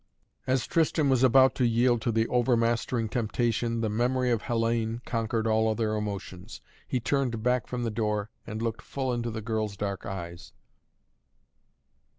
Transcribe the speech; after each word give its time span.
As 0.47 0.65
Tristan 0.65 1.09
was 1.09 1.21
about 1.21 1.53
to 1.53 1.63
yield 1.63 2.01
to 2.01 2.11
the 2.11 2.27
overmastering 2.27 3.07
temptation 3.07 3.81
the 3.81 3.87
memory 3.89 4.31
of 4.31 4.41
Hellayne 4.41 4.99
conquered 5.05 5.45
all 5.45 5.69
other 5.69 5.93
emotions. 5.95 6.59
He 6.87 6.99
turned 6.99 7.43
back 7.43 7.67
from 7.67 7.83
the 7.83 7.91
door 7.91 8.31
and 8.47 8.63
looked 8.63 8.81
full 8.81 9.13
into 9.13 9.29
the 9.29 9.41
girl's 9.41 9.77
dark 9.77 10.07
eyes. 10.07 10.53